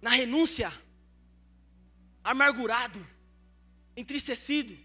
[0.00, 0.72] na renúncia,
[2.24, 3.06] amargurado,
[3.96, 4.76] entristecido.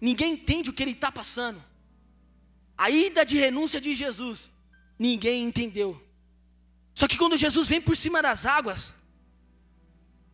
[0.00, 1.62] Ninguém entende o que ele está passando.
[2.76, 4.50] A ida de renúncia de Jesus,
[4.98, 6.03] ninguém entendeu.
[6.94, 8.94] Só que quando Jesus vem por cima das águas,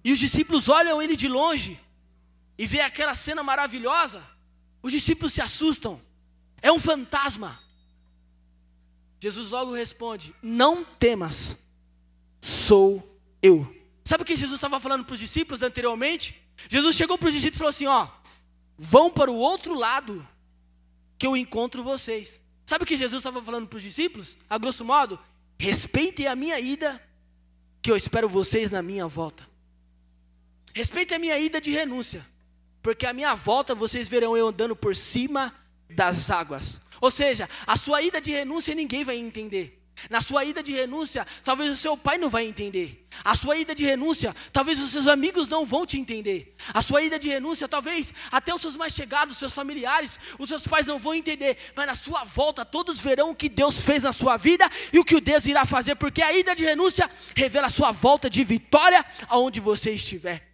[0.04, 1.80] e os discípulos olham ele de longe,
[2.58, 4.22] e vê aquela cena maravilhosa,
[4.82, 6.00] os discípulos se assustam.
[6.60, 7.58] É um fantasma.
[9.18, 11.56] Jesus logo responde: Não temas,
[12.40, 13.74] sou eu.
[14.04, 16.40] Sabe o que Jesus estava falando para os discípulos anteriormente?
[16.68, 18.08] Jesus chegou para os discípulos e falou assim: Ó,
[18.76, 20.26] vão para o outro lado,
[21.18, 22.40] que eu encontro vocês.
[22.66, 24.38] Sabe o que Jesus estava falando para os discípulos?
[24.48, 25.18] A grosso modo,
[25.60, 26.98] respeitem a minha ida,
[27.82, 29.46] que eu espero vocês na minha volta.
[30.74, 32.26] Respeitem a minha ida de renúncia,
[32.82, 35.54] porque a minha volta vocês verão eu andando por cima
[35.90, 36.80] das águas.
[36.98, 39.79] Ou seja, a sua ida de renúncia ninguém vai entender.
[40.08, 43.06] Na sua ida de renúncia, talvez o seu pai não vai entender.
[43.24, 46.54] A sua ida de renúncia, talvez os seus amigos não vão te entender.
[46.72, 50.48] A sua ida de renúncia, talvez até os seus mais chegados, os seus familiares, os
[50.48, 51.58] seus pais não vão entender.
[51.74, 55.04] Mas na sua volta, todos verão o que Deus fez na sua vida e o
[55.04, 59.04] que Deus irá fazer, porque a ida de renúncia revela a sua volta de vitória
[59.28, 60.48] aonde você estiver.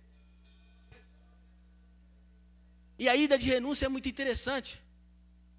[2.99, 4.81] E a ida de renúncia é muito interessante.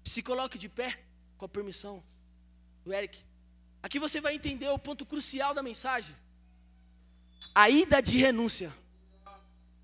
[0.04, 0.98] Se coloque de pé,
[1.36, 2.02] com a permissão
[2.84, 3.27] do Eric.
[3.82, 6.14] Aqui você vai entender o ponto crucial da mensagem.
[7.54, 8.72] A ida de renúncia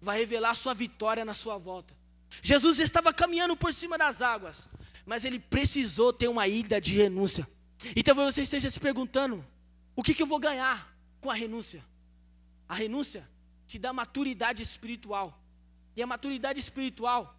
[0.00, 1.94] vai revelar sua vitória na sua volta.
[2.42, 4.68] Jesus estava caminhando por cima das águas,
[5.06, 7.48] mas ele precisou ter uma ida de renúncia.
[7.94, 9.44] E talvez você esteja se perguntando:
[9.94, 11.84] o que, que eu vou ganhar com a renúncia?
[12.68, 13.28] A renúncia
[13.66, 15.40] te dá maturidade espiritual.
[15.96, 17.38] E a maturidade espiritual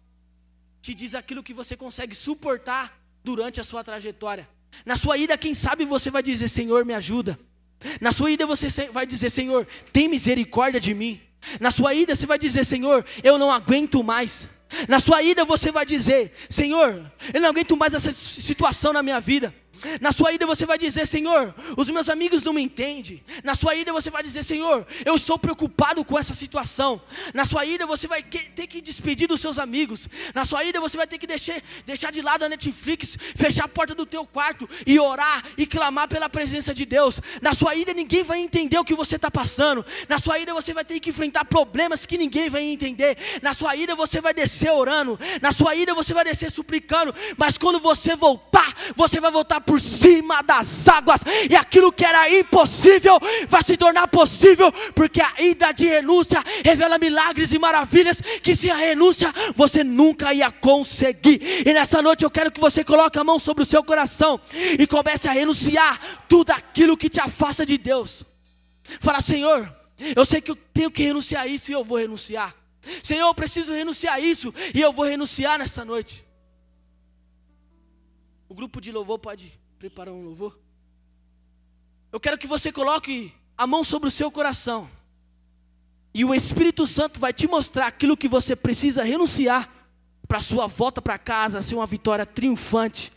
[0.80, 4.48] te diz aquilo que você consegue suportar durante a sua trajetória.
[4.84, 7.38] Na sua ida, quem sabe você vai dizer: Senhor, me ajuda.
[8.00, 11.20] Na sua ida, você vai dizer: Senhor, tem misericórdia de mim.
[11.60, 14.48] Na sua ida, você vai dizer: Senhor, eu não aguento mais.
[14.88, 19.20] Na sua ida, você vai dizer: Senhor, eu não aguento mais essa situação na minha
[19.20, 19.54] vida.
[20.00, 23.22] Na sua ida você vai dizer, Senhor, os meus amigos não me entendem.
[23.42, 27.00] Na sua ida você vai dizer, Senhor, eu estou preocupado com essa situação.
[27.34, 30.08] Na sua ida você vai ter que despedir dos seus amigos.
[30.34, 33.68] Na sua ida você vai ter que deixar, deixar de lado a Netflix, fechar a
[33.68, 37.20] porta do teu quarto e orar e clamar pela presença de Deus.
[37.40, 39.84] Na sua ida ninguém vai entender o que você está passando.
[40.08, 43.16] Na sua ida você vai ter que enfrentar problemas que ninguém vai entender.
[43.42, 45.18] Na sua ida você vai descer orando.
[45.40, 47.14] Na sua ida você vai descer suplicando.
[47.36, 52.30] Mas quando você voltar, você vai voltar por cima das águas, e aquilo que era
[52.30, 58.54] impossível vai se tornar possível, porque a ida de renúncia revela milagres e maravilhas que
[58.54, 61.64] sem a renúncia você nunca ia conseguir.
[61.66, 64.40] E nessa noite eu quero que você coloque a mão sobre o seu coração
[64.78, 68.24] e comece a renunciar tudo aquilo que te afasta de Deus.
[69.00, 69.74] Fala, Senhor,
[70.14, 72.54] eu sei que eu tenho que renunciar a isso e eu vou renunciar.
[73.02, 76.25] Senhor, eu preciso renunciar a isso e eu vou renunciar nessa noite.
[78.48, 80.58] O grupo de louvor pode preparar um louvor.
[82.12, 84.88] Eu quero que você coloque a mão sobre o seu coração.
[86.14, 89.70] E o Espírito Santo vai te mostrar aquilo que você precisa renunciar
[90.26, 93.12] para sua volta para casa ser uma vitória triunfante.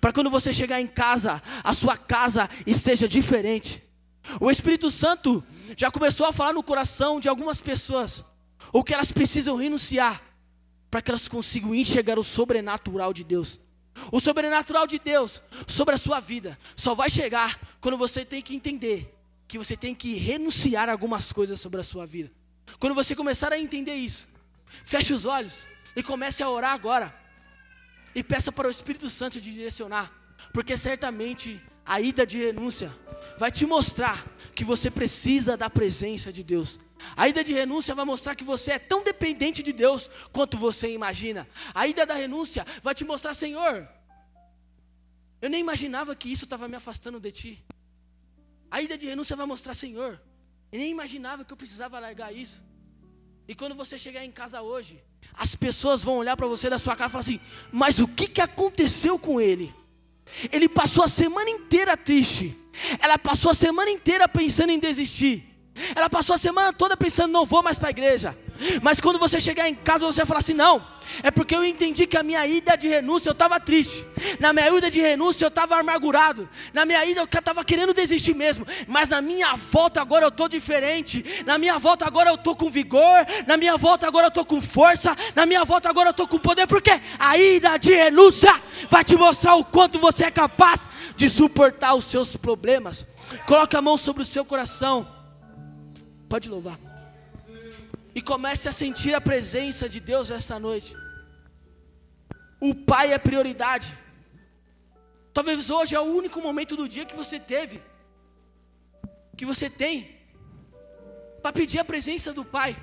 [0.00, 3.82] Para quando você chegar em casa, a sua casa esteja diferente.
[4.40, 5.44] O Espírito Santo
[5.76, 8.24] já começou a falar no coração de algumas pessoas
[8.72, 10.22] o que elas precisam renunciar
[10.90, 13.60] para que elas consigam enxergar o sobrenatural de Deus.
[14.10, 18.54] O sobrenatural de Deus sobre a sua vida só vai chegar quando você tem que
[18.54, 19.14] entender
[19.46, 22.30] que você tem que renunciar a algumas coisas sobre a sua vida.
[22.78, 24.28] Quando você começar a entender isso,
[24.84, 27.14] feche os olhos e comece a orar agora.
[28.14, 30.12] E peça para o Espírito Santo te direcionar,
[30.52, 32.92] porque certamente a ida de renúncia
[33.38, 34.24] vai te mostrar
[34.54, 36.78] que você precisa da presença de Deus.
[37.16, 40.92] A ida de renúncia vai mostrar que você é tão dependente de Deus quanto você
[40.92, 41.46] imagina.
[41.74, 43.86] A ida da renúncia vai te mostrar, Senhor,
[45.42, 47.64] eu nem imaginava que isso estava me afastando de Ti.
[48.70, 50.20] A ida de renúncia vai mostrar, Senhor,
[50.72, 52.62] eu nem imaginava que eu precisava largar isso.
[53.46, 55.02] E quando você chegar em casa hoje,
[55.34, 58.26] as pessoas vão olhar para você da sua casa e falar assim: Mas o que,
[58.26, 59.74] que aconteceu com ele?
[60.52, 62.56] Ele passou a semana inteira triste.
[62.98, 65.53] Ela passou a semana inteira pensando em desistir.
[65.94, 68.36] Ela passou a semana toda pensando: não vou mais para a igreja.
[68.80, 70.84] Mas quando você chegar em casa, você vai falar assim: não,
[71.22, 74.06] é porque eu entendi que a minha ida de renúncia eu estava triste.
[74.38, 76.48] Na minha ida de renúncia eu estava amargurado.
[76.72, 78.66] Na minha ida eu estava querendo desistir mesmo.
[78.86, 81.42] Mas na minha volta agora eu estou diferente.
[81.44, 83.26] Na minha volta agora eu estou com vigor.
[83.46, 85.16] Na minha volta agora eu estou com força.
[85.34, 86.68] Na minha volta agora eu estou com poder.
[86.68, 88.54] Porque a ida de renúncia
[88.88, 93.06] vai te mostrar o quanto você é capaz de suportar os seus problemas.
[93.46, 95.13] Coloque a mão sobre o seu coração.
[96.34, 96.80] Pode louvar.
[98.12, 100.96] E comece a sentir a presença de Deus essa noite.
[102.58, 103.96] O Pai é prioridade.
[105.32, 107.80] Talvez hoje é o único momento do dia que você teve,
[109.36, 110.10] que você tem,
[111.40, 112.76] para pedir a presença do Pai,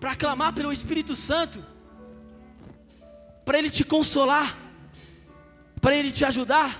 [0.00, 1.62] para clamar pelo Espírito Santo,
[3.44, 4.56] para Ele te consolar,
[5.78, 6.70] para Ele te ajudar.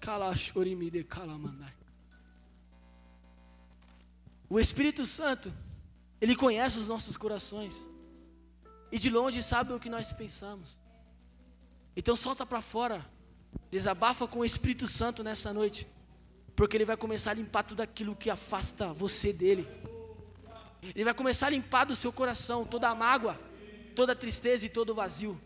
[0.00, 1.79] Kalashorimi kalamandai.
[4.50, 5.52] O Espírito Santo,
[6.20, 7.86] ele conhece os nossos corações.
[8.90, 10.76] E de longe sabe o que nós pensamos.
[11.96, 13.06] Então solta para fora.
[13.70, 15.86] Desabafa com o Espírito Santo nessa noite.
[16.56, 19.68] Porque ele vai começar a limpar tudo aquilo que afasta você dele.
[20.82, 23.38] Ele vai começar a limpar do seu coração toda a mágoa,
[23.94, 25.40] toda a tristeza e todo o vazio.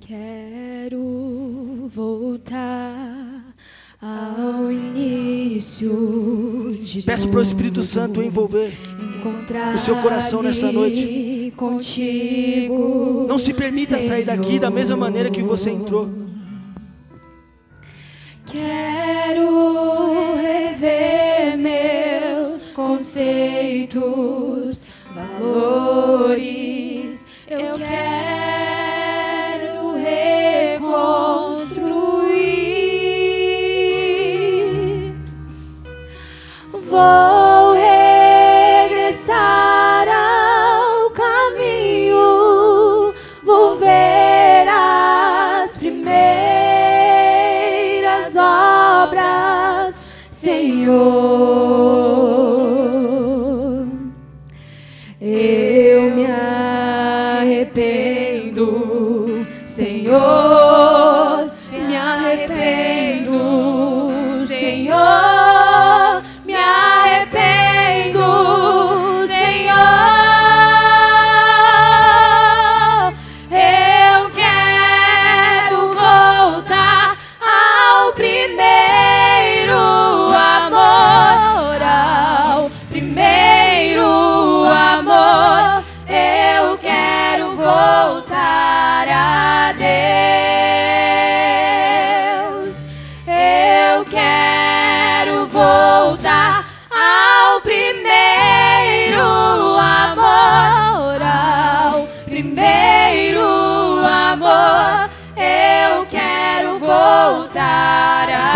[0.00, 3.54] Quero voltar
[4.00, 5.90] ao início
[6.82, 8.72] de Peço para o Espírito Santo envolver
[9.74, 11.52] o seu coração nessa noite.
[11.56, 16.08] Contigo, Não se permita sair daqui da mesma maneira que você entrou.
[18.44, 23.96] Quero rever meus conceitos,
[25.14, 26.36] valores.
[27.48, 28.15] Eu quero
[36.96, 37.35] Vou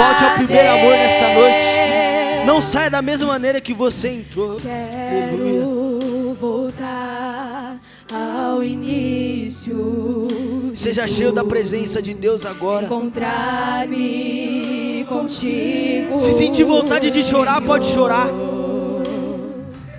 [0.00, 2.46] Volte ao primeiro amor nesta noite.
[2.46, 4.52] Não saia da mesma maneira que você entrou.
[4.52, 5.60] Aleluia.
[5.60, 7.76] Quero voltar
[8.10, 10.28] ao início.
[10.74, 12.86] Seja cheio da presença de Deus agora.
[12.86, 13.84] Encontrar-me
[15.06, 16.16] contigo.
[16.16, 18.30] Se sentir vontade de chorar, pode chorar.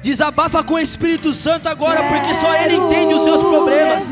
[0.01, 4.09] Desabafa com o Espírito Santo agora, porque só Ele entende os seus problemas.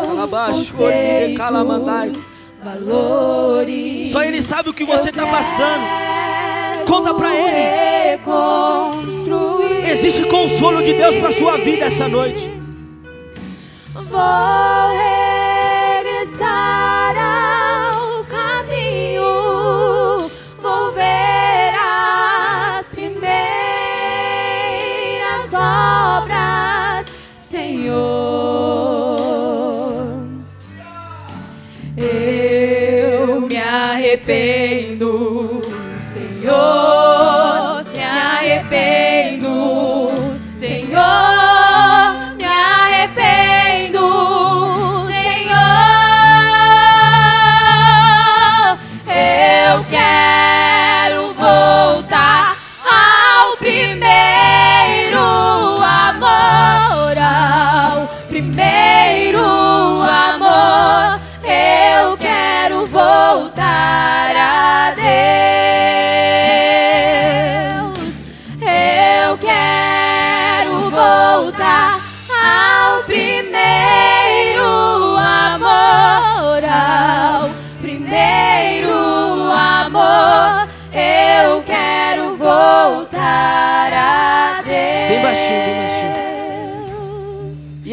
[0.00, 2.12] Calabash, ornide, calamandai.
[2.80, 4.10] Valores.
[4.10, 5.84] Só Ele sabe o que você está passando.
[6.86, 8.18] Conta pra Ele.
[9.90, 12.50] Existe consolo de Deus para sua vida essa noite.
[13.94, 15.31] vou
[34.12, 34.61] arrependo,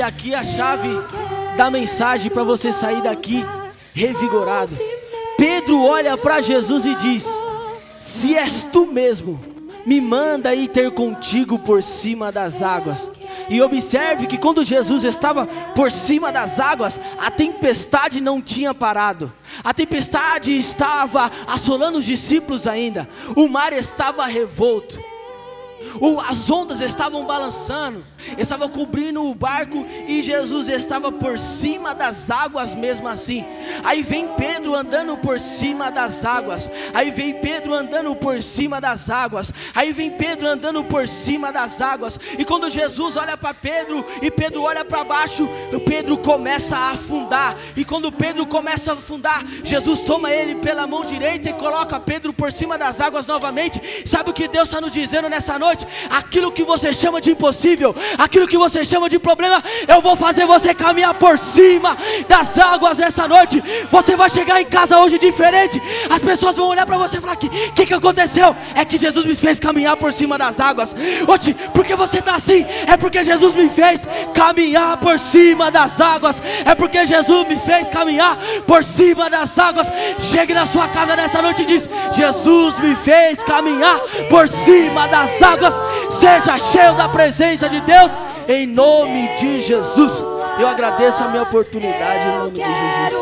[0.10, 0.89] aqui a chave
[1.55, 3.45] da mensagem para você sair daqui
[3.93, 4.76] revigorado.
[5.38, 7.28] Pedro olha para Jesus e diz:
[8.01, 9.39] Se és tu mesmo,
[9.86, 13.07] me manda ir ter contigo por cima das águas.
[13.47, 15.45] E observe que quando Jesus estava
[15.76, 19.32] por cima das águas, a tempestade não tinha parado.
[19.64, 23.07] A tempestade estava assolando os discípulos ainda.
[23.36, 24.99] O mar estava revolto.
[26.00, 28.04] O- as ondas estavam balançando,
[28.38, 33.46] estavam cobrindo o barco e Jesus estava por cima das águas mesmo assim.
[33.84, 36.70] Aí vem Pedro andando por cima das águas.
[36.94, 39.52] Aí vem Pedro andando por cima das águas.
[39.74, 42.20] Aí vem Pedro andando por cima das águas.
[42.38, 45.48] E quando Jesus olha para Pedro e Pedro olha para baixo,
[45.86, 47.56] Pedro começa a afundar.
[47.76, 52.32] E quando Pedro começa a afundar, Jesus toma ele pela mão direita e coloca Pedro
[52.34, 53.82] por cima das águas novamente.
[54.08, 55.78] Sabe o que Deus está nos dizendo nessa noite?
[56.09, 60.45] Aquilo que você chama de impossível, aquilo que você chama de problema, eu vou fazer
[60.45, 63.63] você caminhar por cima das águas nessa noite.
[63.91, 65.82] Você vai chegar em casa hoje diferente.
[66.09, 68.55] As pessoas vão olhar para você e falar: que que, que aconteceu?
[68.75, 70.95] É que Jesus me fez caminhar por cima das águas.
[71.73, 72.65] Porque você está assim?
[72.88, 76.41] É porque Jesus me fez caminhar por cima das águas.
[76.65, 79.88] É porque Jesus me fez caminhar por cima das águas.
[80.19, 83.99] Chegue na sua casa nessa noite e diz: Jesus me fez caminhar
[84.30, 85.68] por cima das águas.
[86.10, 88.12] Seja cheio da presença de Deus,
[88.47, 90.24] em nome de Jesus.
[90.60, 93.14] Eu agradeço a minha oportunidade em nome de Jesus.